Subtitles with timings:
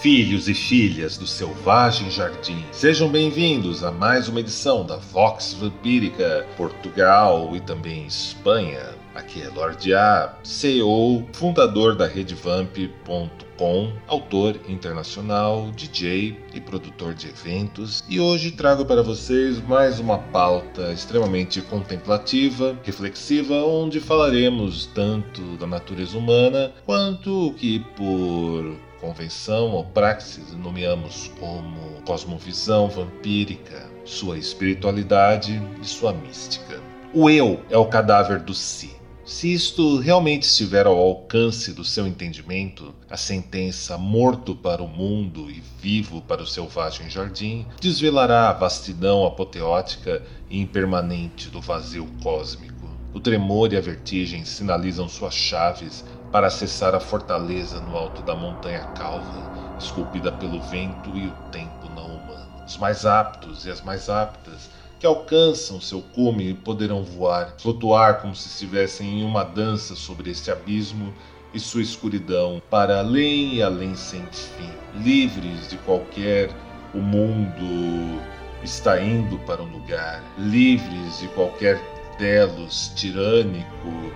[0.00, 6.46] Filhos e filhas do selvagem jardim, sejam bem-vindos a mais uma edição da Vox Vampírica,
[6.56, 8.94] Portugal e também Espanha.
[9.12, 18.04] Aqui é Lord A, CEO, fundador da RedeVamp.com, autor internacional, DJ e produtor de eventos,
[18.08, 25.66] e hoje trago para vocês mais uma pauta extremamente contemplativa, reflexiva, onde falaremos tanto da
[25.66, 35.62] natureza humana quanto o que por convenção ou praxis nomeamos como cosmovisão vampírica, sua espiritualidade
[35.82, 36.80] e sua mística.
[37.14, 38.98] O eu é o cadáver do si.
[39.24, 45.50] Se isto realmente estiver ao alcance do seu entendimento, a sentença morto para o mundo
[45.50, 52.88] e vivo para o selvagem jardim desvelará a vastidão apoteótica e impermanente do vazio cósmico.
[53.12, 58.34] O tremor e a vertigem sinalizam suas chaves para acessar a fortaleza no alto da
[58.34, 62.64] montanha calva, esculpida pelo vento e o tempo não humano.
[62.66, 68.34] Os mais aptos e as mais aptas que alcançam seu cume poderão voar, flutuar como
[68.34, 71.14] se estivessem em uma dança sobre este abismo
[71.54, 74.70] e sua escuridão, para além e além sem fim,
[75.02, 76.50] livres de qualquer
[76.92, 78.20] o mundo
[78.62, 81.80] está indo para um lugar, livres de qualquer
[82.18, 84.12] telos tirânico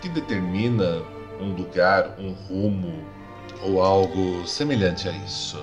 [0.00, 1.02] que determina
[1.40, 3.04] um lugar, um rumo
[3.62, 5.62] ou algo semelhante a isso.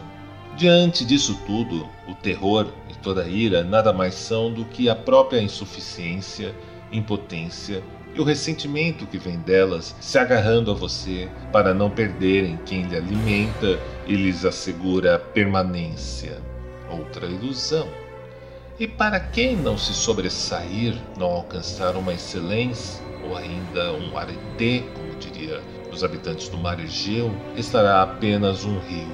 [0.56, 4.96] Diante disso tudo, o terror e toda a ira nada mais são do que a
[4.96, 6.54] própria insuficiência,
[6.92, 7.84] impotência
[8.16, 12.98] e o ressentimento que vem delas se agarrando a você para não perderem quem lhe
[12.98, 16.42] alimenta e lhes assegura permanência.
[16.90, 17.88] Outra ilusão.
[18.80, 24.84] E para quem não se sobressair, não alcançar uma excelência ou ainda um arete,
[25.20, 25.62] diria
[25.92, 29.12] os habitantes do mar Egeu, estará apenas um rio,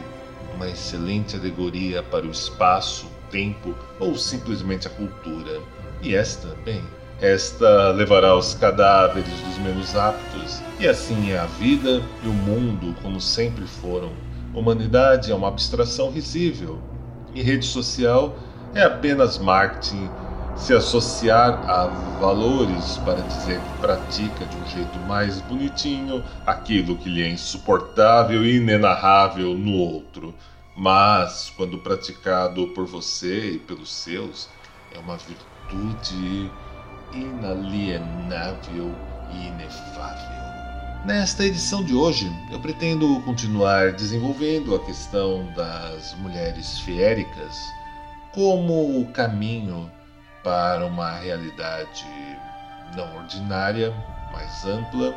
[0.56, 5.59] uma excelente alegoria para o espaço, tempo ou simplesmente a cultura.
[6.02, 6.84] E esta, bem,
[7.22, 12.96] esta levará os cadáveres dos menos aptos, e assim é a vida e o mundo
[13.02, 14.12] como sempre foram.
[14.53, 16.80] Humanidade é uma abstração risível,
[17.34, 18.38] e rede social
[18.75, 20.09] é apenas marketing
[20.56, 21.88] se associar a
[22.19, 28.46] valores para dizer que pratica de um jeito mais bonitinho aquilo que lhe é insuportável
[28.46, 30.34] e inenarrável no outro.
[30.75, 34.50] Mas, quando praticado por você e pelos seus,
[34.94, 36.52] é uma virtude
[37.14, 38.96] inalienável
[39.31, 40.44] e inefável.
[41.06, 47.58] Nesta edição de hoje, eu pretendo continuar desenvolvendo a questão das mulheres fiéricas
[48.34, 49.91] como o caminho
[50.44, 52.06] para uma realidade
[52.96, 53.94] não ordinária,
[54.31, 55.16] mais ampla.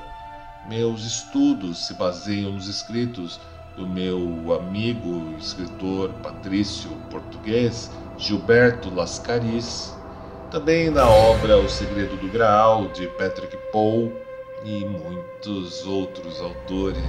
[0.68, 3.40] Meus estudos se baseiam nos escritos
[3.76, 9.94] do meu amigo escritor patrício português Gilberto Lascaris,
[10.50, 14.10] também na obra O Segredo do Graal de Patrick Poe
[14.64, 17.02] e muitos outros autores.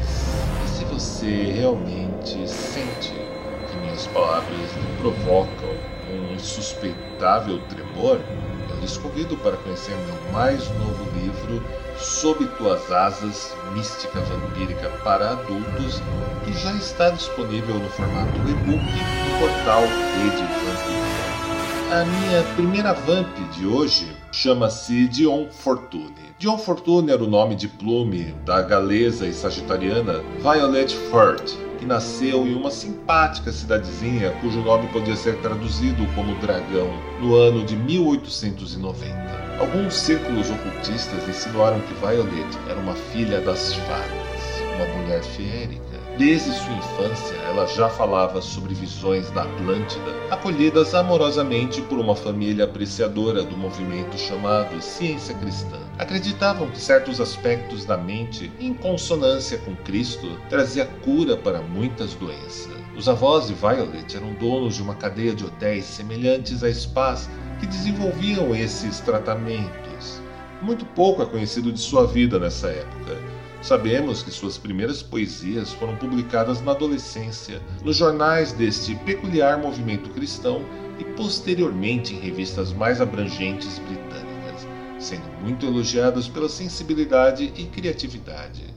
[0.65, 4.69] E se você realmente sente que minhas palavras
[4.99, 5.69] provocam
[6.11, 8.21] um insuspeitável tremor, eu
[8.79, 11.63] lhes convido para conhecer meu mais novo livro,
[11.97, 16.01] Sob Tuas Asas, Mística Vampírica para Adultos,
[16.45, 21.37] que já está disponível no formato e-book no portal Rede Vampírica.
[21.89, 26.13] A minha primeira vamp de hoje chama-se Dion Fortune.
[26.37, 32.45] Dion Fortune era o nome de plume da galesa e sagitariana Violet Furt, que nasceu
[32.45, 36.89] em uma simpática cidadezinha cujo nome podia ser traduzido como Dragão
[37.21, 39.37] no ano de 1890.
[39.59, 45.81] Alguns círculos ocultistas insinuaram que Violet era uma filha das fadas, uma mulher feérica.
[46.17, 52.65] Desde sua infância, ela já falava sobre visões da Atlântida, acolhidas amorosamente por uma família
[52.65, 55.77] apreciadora do movimento chamado Ciência Cristã.
[55.99, 62.77] Acreditavam que certos aspectos da mente, em consonância com Cristo, trazia cura para muitas doenças.
[62.95, 67.27] Os avós de Violet eram donos de uma cadeia de hotéis semelhantes a spas
[67.59, 70.21] que desenvolviam esses tratamentos.
[70.61, 73.17] Muito pouco é conhecido de sua vida nessa época.
[73.61, 80.63] Sabemos que suas primeiras poesias foram publicadas na adolescência, nos jornais deste peculiar movimento cristão
[80.99, 84.36] e posteriormente em revistas mais abrangentes britânicas,
[84.99, 88.73] sendo muito elogiadas pela sensibilidade e criatividade.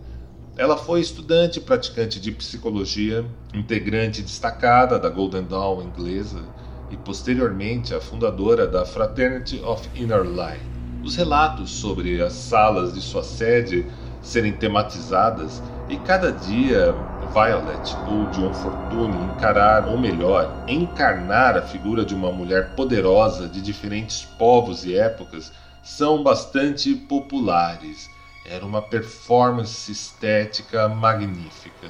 [0.56, 3.24] Ela foi estudante e praticante de psicologia,
[3.54, 6.42] integrante destacada da Golden Dawn inglesa
[6.90, 10.60] e posteriormente a fundadora da Fraternity of Inner Light.
[11.02, 13.86] Os relatos sobre as salas de sua sede
[14.20, 16.94] serem tematizadas e cada dia
[17.32, 23.62] Violet ou John Fortune encarar, ou melhor, encarnar a figura de uma mulher poderosa de
[23.62, 25.52] diferentes povos e épocas
[25.96, 28.08] são bastante populares.
[28.46, 31.88] Era uma performance estética magnífica.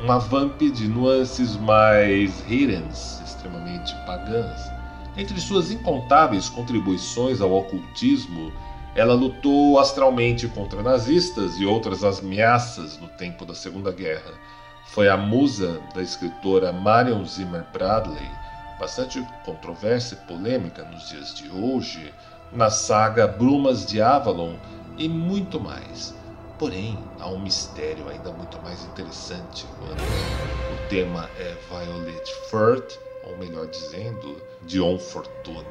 [0.00, 4.60] Uma vamp de nuances mais hiddens, extremamente pagãs.
[5.16, 8.52] Entre suas incontáveis contribuições ao ocultismo,
[8.94, 14.32] ela lutou astralmente contra nazistas e outras ameaças no tempo da Segunda Guerra.
[14.86, 18.30] Foi a musa da escritora Marion Zimmer Bradley,
[18.78, 22.12] bastante controversa e polêmica nos dias de hoje,
[22.54, 24.54] na saga Brumas de Avalon
[24.96, 26.14] e muito mais.
[26.58, 33.36] Porém, há um mistério ainda muito mais interessante quando o tema é Violet Furt ou
[33.36, 35.64] melhor dizendo, Dion Fortune.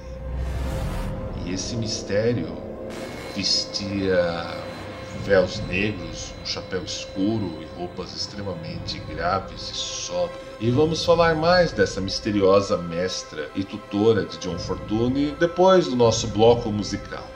[1.46, 2.48] E esse mistério
[3.36, 4.46] vestia
[5.24, 10.40] véus negros, um chapéu escuro e roupas extremamente graves e sóbrias.
[10.60, 16.28] E vamos falar mais dessa misteriosa mestra e tutora de John Fortune depois do nosso
[16.28, 17.28] bloco musical.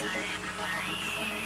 [0.00, 0.16] それは
[0.86, 1.39] いい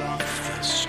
[0.00, 0.83] off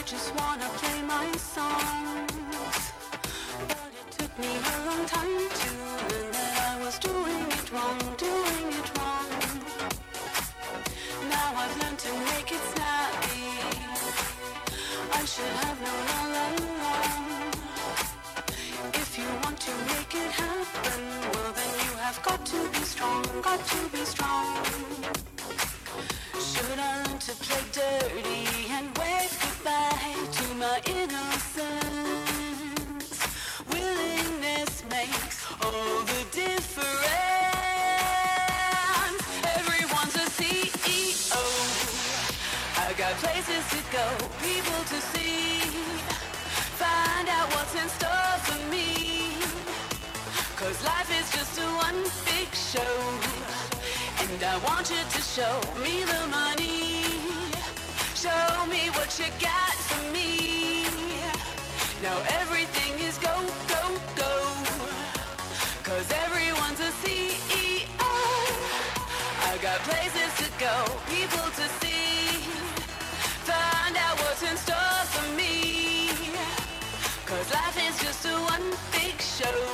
[0.00, 2.19] I just wanna play my song.
[54.40, 57.04] And I want you to show me the money.
[58.16, 60.84] Show me what you got for me.
[62.02, 63.36] Now everything is go,
[63.68, 63.82] go,
[64.16, 64.32] go.
[65.84, 67.84] Cause everyone's a CEO.
[69.50, 70.76] I got places to go,
[71.12, 72.40] people to see.
[73.44, 76.08] Find out what's in store for me.
[77.26, 79.69] Cause life is just a one big show.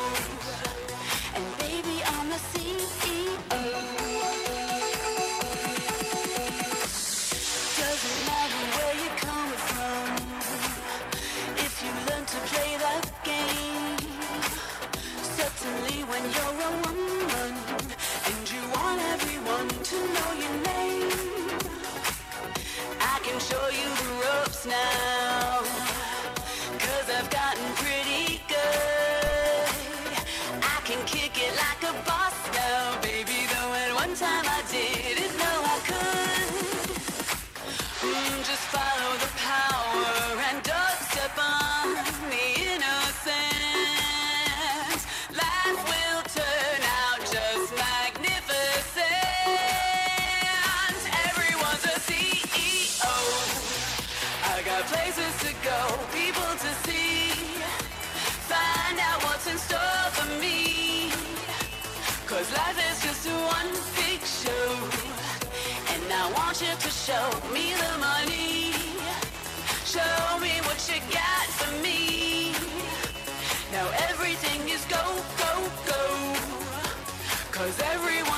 [31.66, 32.35] like a boss.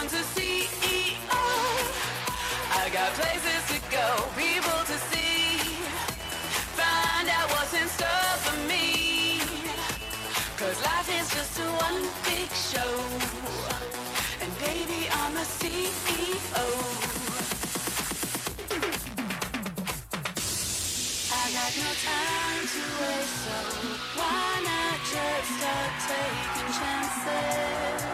[0.08, 1.44] to CEO.
[2.80, 4.08] I got places to go,
[4.40, 5.58] people to see.
[6.80, 9.40] Find out what's in store for me.
[10.56, 12.92] Cause life is just a one big show.
[14.40, 16.66] And baby, I'm a CEO.
[21.36, 23.58] I got no time to waste, so
[24.16, 28.07] why not just start taking chances?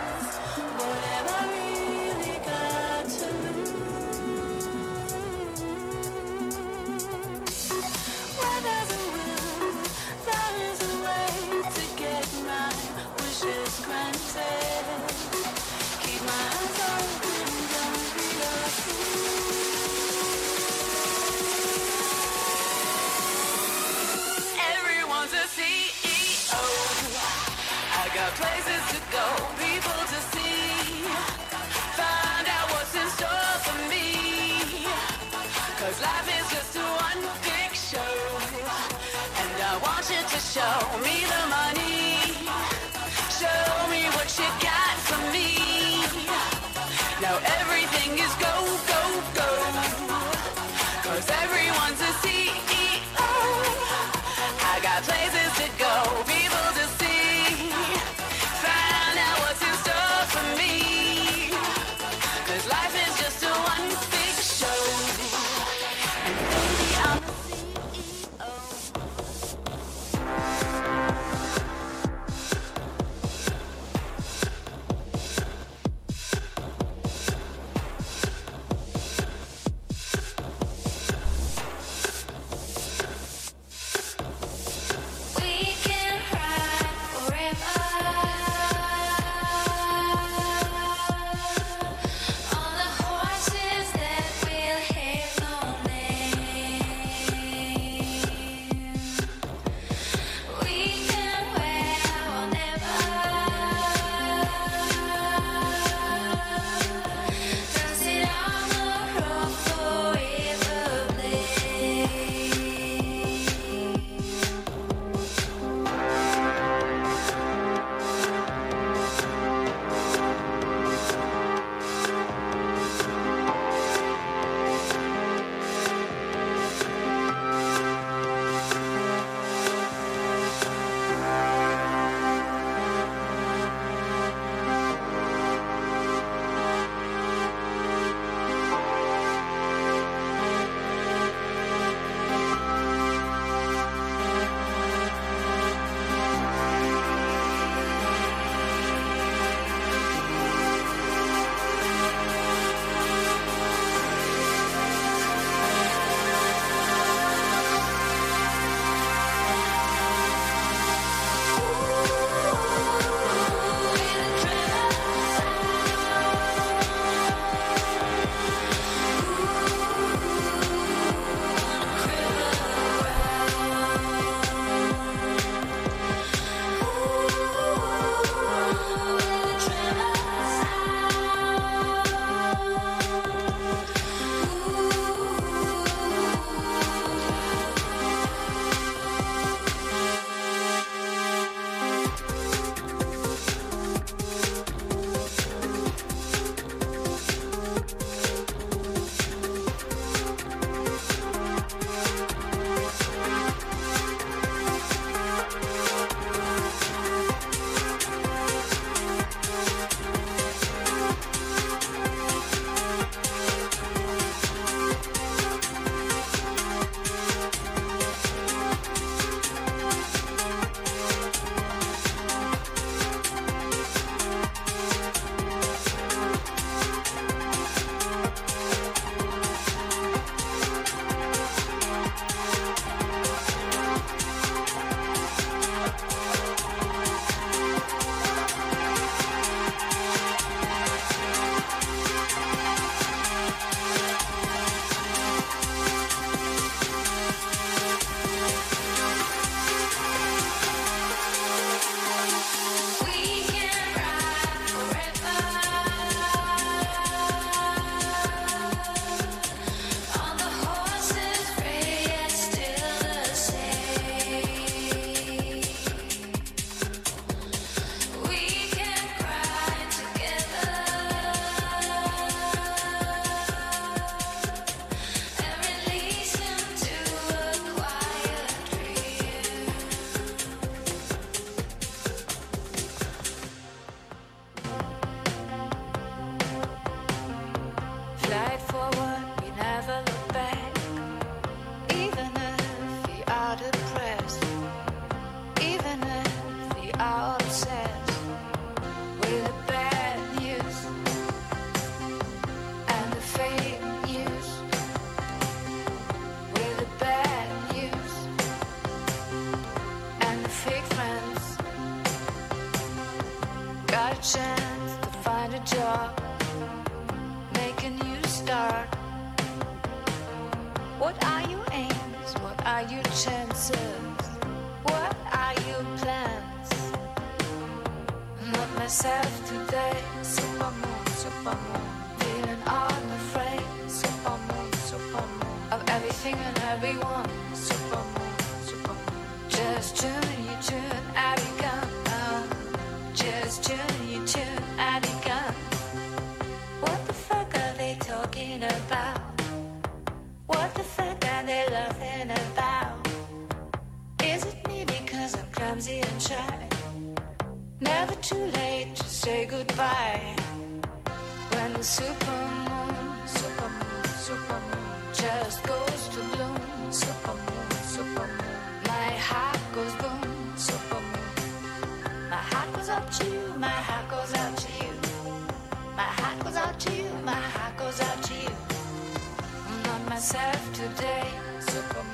[380.14, 381.28] Myself today.
[381.58, 382.13] Super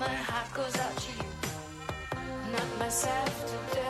[0.00, 2.52] My heart goes out to you.
[2.52, 3.89] Not myself today.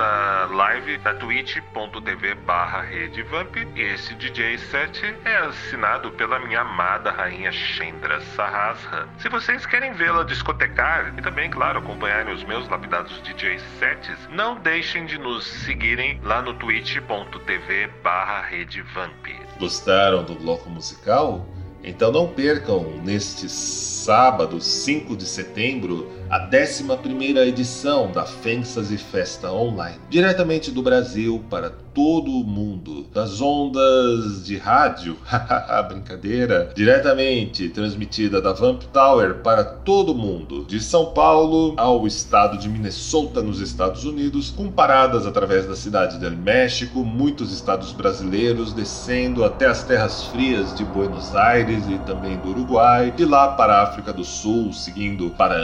[0.00, 7.52] live na twitch.tv barra redevamp e esse DJ set é assinado pela minha amada rainha
[7.52, 9.08] Shendra Sahasra.
[9.18, 14.56] Se vocês querem vê-la discotecar e também, claro, acompanharem os meus lapidados DJ sets, não
[14.56, 19.26] deixem de nos seguirem lá no twitch.tv barra redevamp.
[19.58, 21.46] Gostaram do bloco musical?
[21.86, 29.98] Então não percam neste sábado, 5 de setembro, a 11ª edição da Fantasy Festa Online,
[30.08, 35.16] diretamente do Brasil para todo o mundo, das ondas de rádio,
[35.88, 42.58] brincadeira, diretamente transmitida da Vamp Tower para todo o mundo, de São Paulo ao estado
[42.58, 48.72] de Minnesota nos Estados Unidos, com paradas através da cidade del México, muitos estados brasileiros
[48.72, 53.74] descendo até as terras frias de Buenos Aires e também do Uruguai, de lá para
[53.74, 55.60] a África do Sul, seguindo para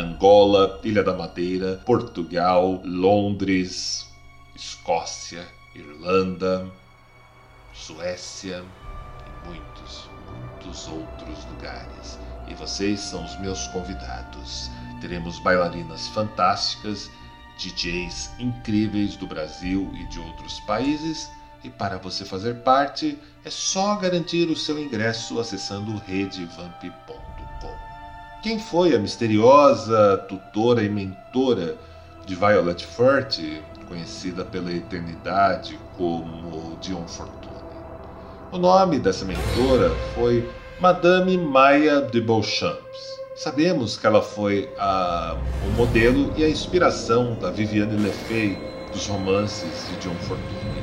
[0.50, 4.08] Angola, Ilha da Madeira, Portugal, Londres,
[4.56, 5.46] Escócia,
[5.76, 6.68] Irlanda,
[7.72, 8.64] Suécia
[9.26, 12.18] e muitos, muitos outros lugares.
[12.48, 14.68] E vocês são os meus convidados.
[15.00, 17.08] Teremos bailarinas fantásticas,
[17.56, 21.30] DJs incríveis do Brasil e de outros países.
[21.62, 27.19] E para você fazer parte, é só garantir o seu ingresso acessando redevamp.com.
[28.42, 31.76] Quem foi a misteriosa tutora e mentora
[32.24, 33.38] de Violet Furt,
[33.86, 37.50] conhecida pela eternidade como Dion Fortune?
[38.50, 40.48] O nome dessa mentora foi
[40.80, 43.20] Madame Maya de Beauchamps.
[43.36, 45.36] Sabemos que ela foi a,
[45.66, 48.56] o modelo e a inspiração da Viviane Le Fay
[48.90, 50.79] dos romances de John Fortune,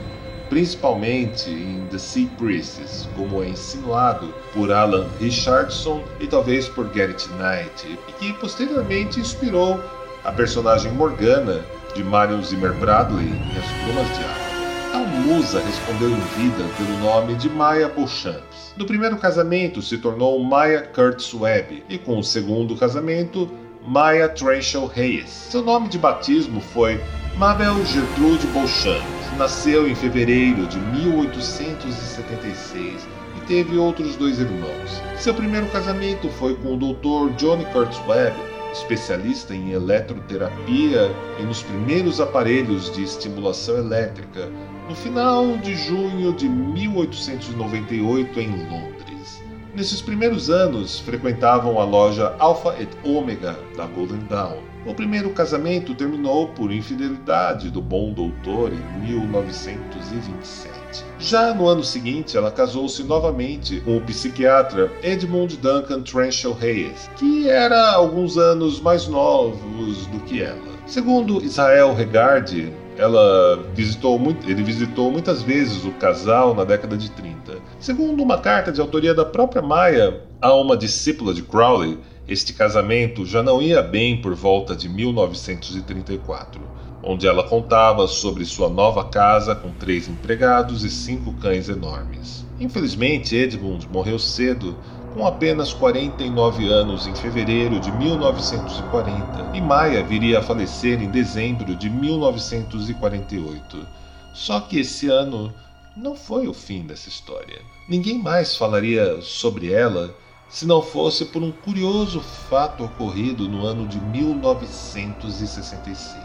[0.50, 7.28] principalmente em The Sea Priestess, como é insinuado por Alan Richardson e talvez por Garrett
[7.34, 9.80] Knight, e que posteriormente inspirou
[10.24, 11.64] a personagem Morgana
[11.96, 14.48] de Marion Zimmer Bradley em As Plumas de Água.
[14.94, 18.74] A musa respondeu em vida pelo nome de Maya Beauchamps.
[18.76, 23.50] Do primeiro casamento se tornou Maya Curtis Webb e com o segundo casamento
[23.86, 25.30] Maya Trenchel Reyes.
[25.30, 27.00] Seu nome de batismo foi
[27.38, 29.06] Mabel Gertrude Beauchamp.
[29.38, 33.08] Nasceu em fevereiro de 1876
[33.38, 35.04] e teve outros dois irmãos.
[35.20, 37.36] Seu primeiro casamento foi com o Dr.
[37.36, 38.36] Johnny Curtis Webb,
[38.74, 44.50] especialista em eletroterapia e nos primeiros aparelhos de estimulação elétrica,
[44.90, 49.44] no final de junho de 1898 em Londres.
[49.76, 54.77] Nesses primeiros anos, frequentavam a loja Alpha et Omega da Golden Dawn.
[54.88, 61.04] O primeiro casamento terminou por infidelidade do bom doutor em 1927.
[61.20, 67.50] Já no ano seguinte, ela casou-se novamente com o psiquiatra Edmund Duncan Trenchel Hayes, que
[67.50, 70.78] era alguns anos mais novos do que ela.
[70.86, 77.12] Segundo Israel Regard, ela visitou muito, ele visitou muitas vezes o casal na década de
[77.12, 77.58] 30.
[77.78, 83.26] Segundo uma carta de autoria da própria Maia a uma discípula de Crowley, este casamento
[83.26, 86.60] já não ia bem por volta de 1934,
[87.02, 92.46] onde ela contava sobre sua nova casa com três empregados e cinco cães enormes.
[92.60, 94.76] Infelizmente, Edmund morreu cedo,
[95.14, 101.76] com apenas 49 anos em fevereiro de 1940, e Maia viria a falecer em dezembro
[101.76, 103.88] de 1948.
[104.34, 105.54] Só que esse ano
[105.96, 107.62] não foi o fim dessa história.
[107.88, 110.14] Ninguém mais falaria sobre ela
[110.50, 116.18] se não fosse por um curioso fato ocorrido no ano de 1966.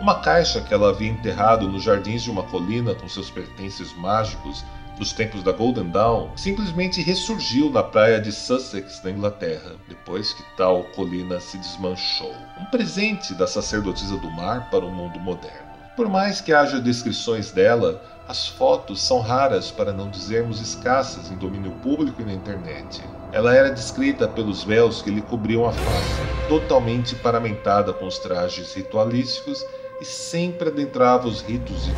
[0.00, 4.64] Uma caixa que ela havia enterrado nos jardins de uma colina com seus pertences mágicos
[4.98, 10.42] dos tempos da Golden Dawn simplesmente ressurgiu na praia de Sussex, na Inglaterra, depois que
[10.56, 12.34] tal colina se desmanchou.
[12.60, 15.68] Um presente da sacerdotisa do mar para o mundo moderno.
[15.96, 21.36] Por mais que haja descrições dela, as fotos são raras, para não dizermos escassas, em
[21.36, 23.00] domínio público e na internet.
[23.32, 28.72] Ela era descrita pelos véus que lhe cobriam a face, totalmente paramentada com os trajes
[28.74, 29.66] ritualísticos
[30.00, 31.92] e sempre adentrava os ritos de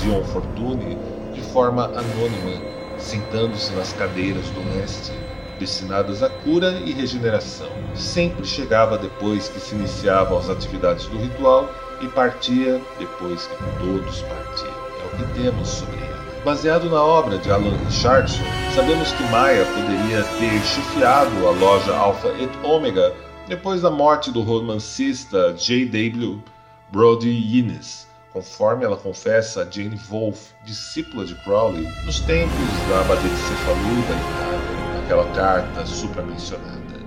[0.00, 0.96] Dion Fortune
[1.32, 2.62] de forma anônima,
[2.98, 5.12] sentando-se nas cadeiras do leste,
[5.58, 7.68] destinadas à cura e regeneração.
[7.94, 11.68] Sempre chegava depois que se iniciavam as atividades do ritual
[12.00, 14.74] e partia depois que todos partiam.
[15.02, 16.15] É o que temos sobre ela.
[16.46, 22.28] Baseado na obra de Alan Richardson, sabemos que Maia poderia ter chefiado a loja Alpha
[22.40, 23.12] et Omega
[23.48, 26.40] depois da morte do romancista J.W.
[26.92, 32.54] Brody Innes, conforme ela confessa a Jane Wolfe, discípula de Crowley, nos tempos
[32.88, 37.00] da abadia de Cefalu da Itália, naquela carta supramencionada.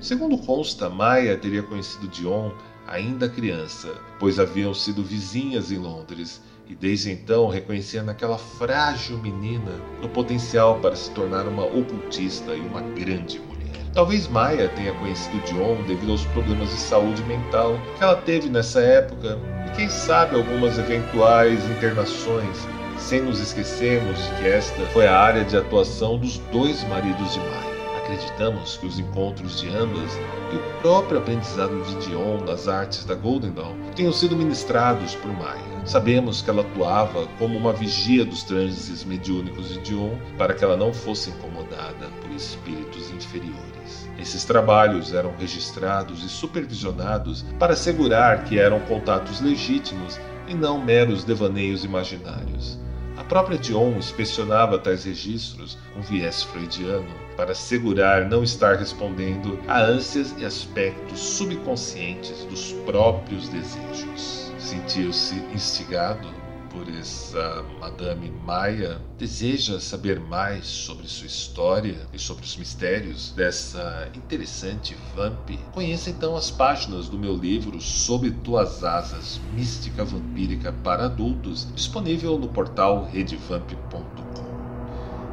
[0.00, 2.50] Segundo consta, Maia teria conhecido Dion
[2.86, 9.72] ainda criança, pois haviam sido vizinhas em Londres e desde então reconhecia naquela frágil menina
[10.02, 13.56] o potencial para se tornar uma ocultista e uma grande mulher.
[13.94, 18.80] Talvez Maia tenha conhecido Dion devido aos problemas de saúde mental que ela teve nessa
[18.80, 25.44] época e quem sabe algumas eventuais internações, sem nos esquecermos que esta foi a área
[25.44, 27.75] de atuação dos dois maridos de Maia.
[28.06, 30.12] Acreditamos que os encontros de ambas
[30.52, 35.32] e o próprio aprendizado de Dion nas artes da Golden Dawn tenham sido ministrados por
[35.32, 35.84] Maia.
[35.84, 40.76] Sabemos que ela atuava como uma vigia dos transes mediúnicos de Dion para que ela
[40.76, 44.08] não fosse incomodada por espíritos inferiores.
[44.16, 51.24] Esses trabalhos eram registrados e supervisionados para assegurar que eram contatos legítimos e não meros
[51.24, 52.78] devaneios imaginários.
[53.16, 59.80] A própria Dion inspecionava tais registros com viés freudiano para assegurar não estar respondendo a
[59.80, 64.52] ânsias e aspectos subconscientes dos próprios desejos.
[64.58, 66.28] Sentiu-se instigado
[66.76, 74.10] por essa Madame Maia, deseja saber mais sobre sua história e sobre os mistérios dessa
[74.14, 75.50] interessante vamp?
[75.72, 82.38] Conheça então as páginas do meu livro Sob Tuas Asas, Mística Vampírica para Adultos, disponível
[82.38, 84.15] no portal redevamp.com.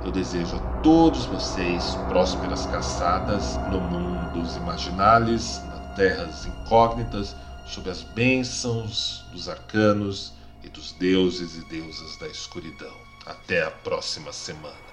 [0.04, 7.34] Eu desejo a todos vocês prósperas caçadas no mundo dos imaginales, nas terras incógnitas,
[7.66, 12.94] sob as bênçãos dos arcanos e dos deuses e deusas da escuridão.
[13.26, 14.93] Até a próxima semana.